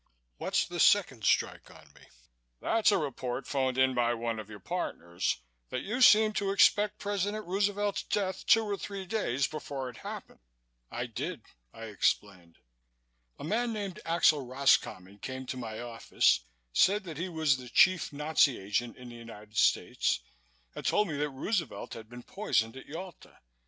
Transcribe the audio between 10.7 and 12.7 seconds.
"I did," I explained.